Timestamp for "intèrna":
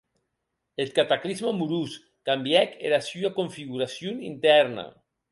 4.31-4.85